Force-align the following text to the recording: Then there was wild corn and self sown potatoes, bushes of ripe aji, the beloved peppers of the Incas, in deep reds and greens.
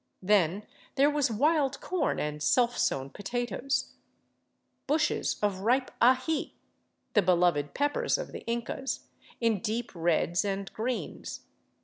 Then 0.23 0.65
there 0.95 1.11
was 1.11 1.29
wild 1.29 1.79
corn 1.79 2.17
and 2.19 2.41
self 2.41 2.75
sown 2.75 3.11
potatoes, 3.11 3.91
bushes 4.87 5.37
of 5.43 5.59
ripe 5.59 5.91
aji, 6.01 6.53
the 7.13 7.21
beloved 7.21 7.75
peppers 7.75 8.17
of 8.17 8.31
the 8.31 8.41
Incas, 8.47 9.01
in 9.39 9.59
deep 9.59 9.91
reds 9.93 10.43
and 10.43 10.73
greens. 10.73 11.41